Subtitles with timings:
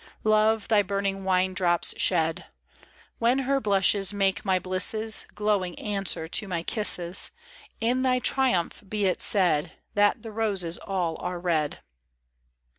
[0.23, 2.51] Love, thy burning wine drops shed I
[3.19, 5.27] When her blushes make my blisses.
[5.35, 7.29] Glowing answer to my kisses,
[7.79, 10.87] In thy triumph be it said That the roses are
[11.19, 11.81] all red.